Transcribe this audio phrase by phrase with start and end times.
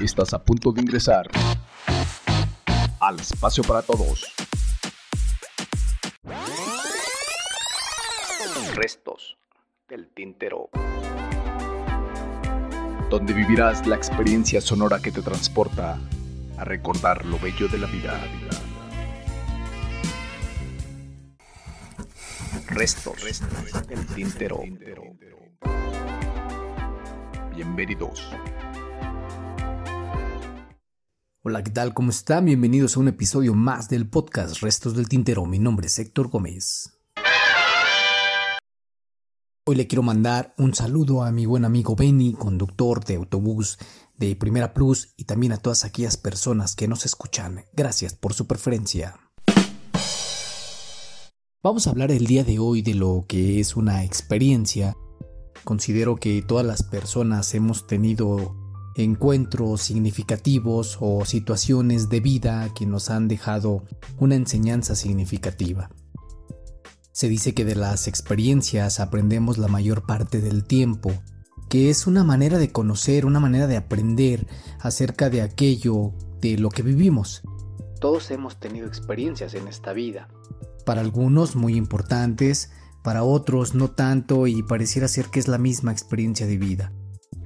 [0.00, 1.28] Estás a punto de ingresar
[3.00, 4.32] al espacio para todos.
[8.74, 9.36] Restos
[9.88, 10.70] del tintero.
[13.10, 15.98] Donde vivirás la experiencia sonora que te transporta
[16.56, 18.20] a recordar lo bello de la vida.
[22.70, 24.62] Restos, restos del tintero.
[27.52, 28.30] Bienvenidos.
[31.42, 31.94] Hola, ¿qué tal?
[31.94, 32.44] ¿Cómo están?
[32.44, 35.46] Bienvenidos a un episodio más del podcast Restos del Tintero.
[35.46, 36.96] Mi nombre es Héctor Gómez.
[39.64, 43.78] Hoy le quiero mandar un saludo a mi buen amigo Benny, conductor de autobús
[44.16, 47.64] de Primera Plus y también a todas aquellas personas que nos escuchan.
[47.72, 49.29] Gracias por su preferencia.
[51.62, 54.96] Vamos a hablar el día de hoy de lo que es una experiencia.
[55.62, 58.56] Considero que todas las personas hemos tenido
[58.94, 63.84] encuentros significativos o situaciones de vida que nos han dejado
[64.18, 65.90] una enseñanza significativa.
[67.12, 71.12] Se dice que de las experiencias aprendemos la mayor parte del tiempo,
[71.68, 74.46] que es una manera de conocer, una manera de aprender
[74.80, 77.42] acerca de aquello de lo que vivimos.
[78.00, 80.28] Todos hemos tenido experiencias en esta vida.
[80.84, 82.70] Para algunos muy importantes,
[83.02, 86.92] para otros no tanto y pareciera ser que es la misma experiencia de vida.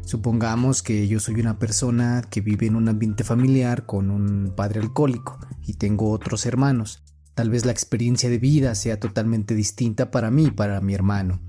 [0.04, 4.80] Supongamos que yo soy una persona que vive en un ambiente familiar con un padre
[4.80, 7.02] alcohólico y tengo otros hermanos.
[7.34, 11.40] Tal vez la experiencia de vida sea totalmente distinta para mí y para mi hermano.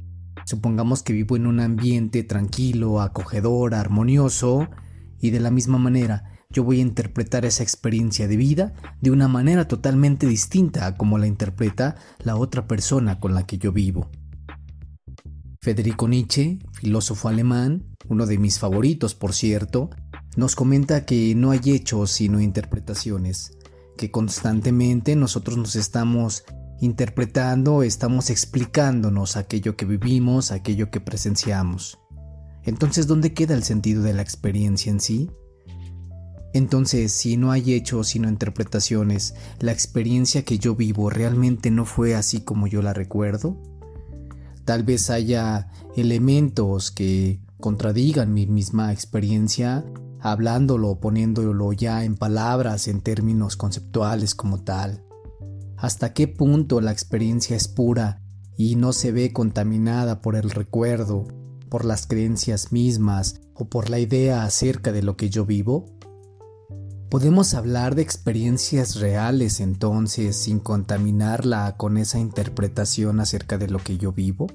[0.46, 4.70] Supongamos que vivo en un ambiente tranquilo, acogedor, armonioso
[5.20, 9.28] y de la misma manera yo voy a interpretar esa experiencia de vida de una
[9.28, 14.10] manera totalmente distinta a como la interpreta la otra persona con la que yo vivo.
[15.62, 19.90] Federico Nietzsche, filósofo alemán, uno de mis favoritos por cierto,
[20.38, 23.58] nos comenta que no hay hechos sino interpretaciones,
[23.98, 26.46] que constantemente nosotros nos estamos
[26.80, 32.00] interpretando, estamos explicándonos aquello que vivimos, aquello que presenciamos.
[32.64, 35.30] Entonces, ¿dónde queda el sentido de la experiencia en sí?
[36.56, 42.16] Entonces, si no hay hechos sino interpretaciones, ¿la experiencia que yo vivo realmente no fue
[42.16, 43.58] así como yo la recuerdo?
[44.64, 45.68] Tal vez haya
[45.98, 49.84] elementos que contradigan mi misma experiencia,
[50.22, 55.04] hablándolo, o poniéndolo ya en palabras, en términos conceptuales como tal.
[55.76, 58.22] ¿Hasta qué punto la experiencia es pura
[58.56, 61.28] y no se ve contaminada por el recuerdo,
[61.68, 65.95] por las creencias mismas o por la idea acerca de lo que yo vivo?
[67.16, 73.98] ¿Podemos hablar de experiencias reales entonces sin contaminarla con esa interpretación acerca de lo que
[73.98, 74.48] yo vivo?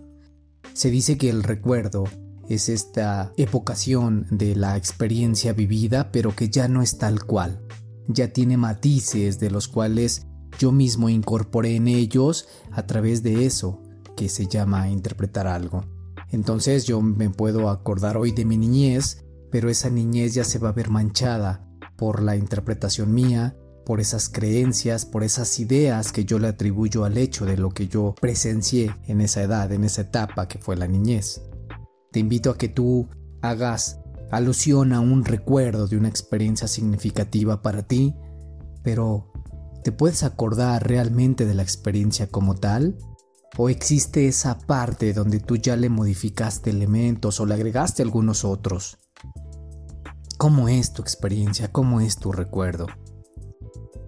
[0.75, 2.05] Se dice que el recuerdo
[2.51, 7.63] es esta evocación de la experiencia vivida pero que ya no es tal cual,
[8.09, 10.27] ya tiene matices de los cuales
[10.59, 13.81] yo mismo incorporé en ellos a través de eso
[14.19, 15.87] que se llama interpretar algo.
[16.29, 20.69] Entonces yo me puedo acordar hoy de mi niñez, pero esa niñez ya se va
[20.69, 21.70] a ver manchada
[22.01, 27.19] por la interpretación mía, por esas creencias, por esas ideas que yo le atribuyo al
[27.19, 30.89] hecho de lo que yo presencié en esa edad, en esa etapa que fue la
[30.89, 31.43] niñez.
[32.11, 33.11] Te invito a que tú
[33.43, 34.01] hagas
[34.31, 38.15] alusión a un recuerdo de una experiencia significativa para ti,
[38.83, 39.31] pero
[39.85, 42.97] ¿te puedes acordar realmente de la experiencia como tal?
[43.59, 49.00] ¿O existe esa parte donde tú ya le modificaste elementos o le agregaste algunos otros?
[50.41, 51.71] ¿Cómo es tu experiencia?
[51.71, 52.87] ¿Cómo es tu recuerdo?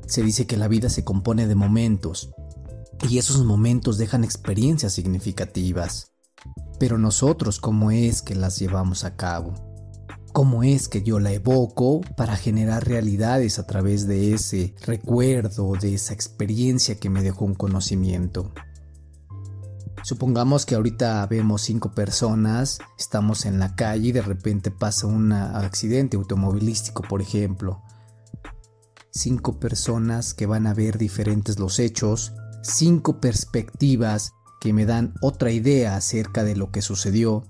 [0.07, 2.31] Se dice que la vida se compone de momentos
[3.07, 6.13] y esos momentos dejan experiencias significativas.
[6.79, 9.53] Pero nosotros, ¿cómo es que las llevamos a cabo?
[10.33, 15.93] ¿Cómo es que yo la evoco para generar realidades a través de ese recuerdo, de
[15.93, 18.55] esa experiencia que me dejó un conocimiento?
[20.05, 25.33] Supongamos que ahorita vemos cinco personas, estamos en la calle y de repente pasa un
[25.33, 27.83] accidente automovilístico, por ejemplo.
[29.13, 32.33] Cinco personas que van a ver diferentes los hechos,
[32.65, 37.45] cinco perspectivas que me dan otra idea acerca de lo que sucedió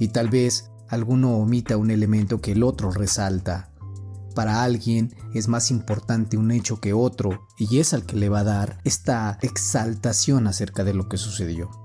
[0.00, 3.70] y tal vez alguno omita un elemento que el otro resalta.
[4.34, 8.40] Para alguien es más importante un hecho que otro y es al que le va
[8.40, 11.83] a dar esta exaltación acerca de lo que sucedió.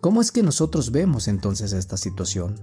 [0.00, 2.54] ¿Cómo es que nosotros vemos entonces esta situación?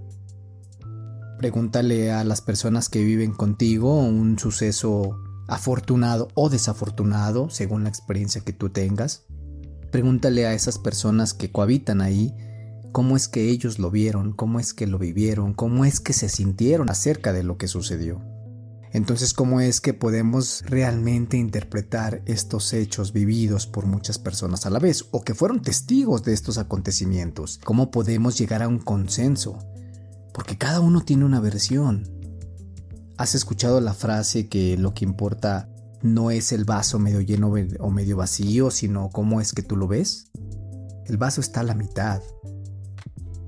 [1.37, 8.41] Pregúntale a las personas que viven contigo un suceso afortunado o desafortunado, según la experiencia
[8.41, 9.25] que tú tengas.
[9.91, 12.33] Pregúntale a esas personas que cohabitan ahí
[12.91, 16.29] cómo es que ellos lo vieron, cómo es que lo vivieron, cómo es que se
[16.29, 18.19] sintieron acerca de lo que sucedió.
[18.93, 24.79] Entonces, ¿cómo es que podemos realmente interpretar estos hechos vividos por muchas personas a la
[24.79, 27.59] vez o que fueron testigos de estos acontecimientos?
[27.63, 29.59] ¿Cómo podemos llegar a un consenso?
[30.33, 32.09] Porque cada uno tiene una versión.
[33.17, 35.69] ¿Has escuchado la frase que lo que importa
[36.01, 39.87] no es el vaso medio lleno o medio vacío, sino cómo es que tú lo
[39.87, 40.31] ves?
[41.05, 42.21] El vaso está a la mitad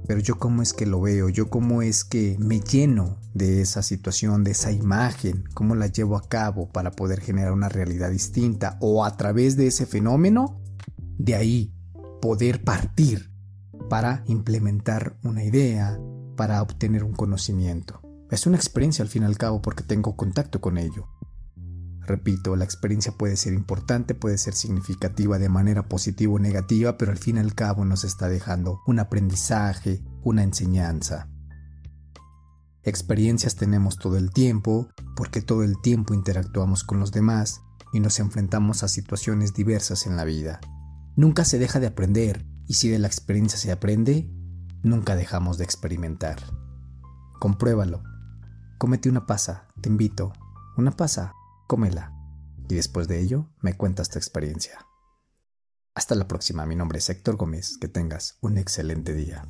[0.10, 3.84] pero yo cómo es que lo veo, yo cómo es que me lleno de esa
[3.84, 8.80] situación, de esa imagen, cómo la llevo a cabo para poder generar una realidad distinta
[8.82, 10.64] o a través de ese fenómeno,
[11.20, 11.76] de ahí
[12.24, 13.32] poder partir
[13.88, 16.00] para implementar una idea,
[16.36, 18.02] para obtener un conocimiento.
[18.32, 21.08] Es una experiencia al fin y al cabo porque tengo contacto con ello.
[22.10, 27.12] Repito, la experiencia puede ser importante, puede ser significativa de manera positiva o negativa, pero
[27.12, 31.30] al fin y al cabo nos está dejando un aprendizaje, una enseñanza.
[32.82, 37.62] Experiencias tenemos todo el tiempo, porque todo el tiempo interactuamos con los demás
[37.94, 40.62] y nos enfrentamos a situaciones diversas en la vida.
[41.16, 44.28] Nunca se deja de aprender, y si de la experiencia se aprende,
[44.82, 46.40] nunca dejamos de experimentar.
[47.40, 48.02] Compruébalo.
[48.80, 50.34] Cómete una pasa, te invito.
[50.76, 51.36] Una pasa
[51.69, 52.12] cómela
[52.68, 54.88] y después de ello me cuentas tu experiencia.
[55.94, 59.45] Hasta la próxima, mi nombre es Héctor Gómez, que tengas un excelente día.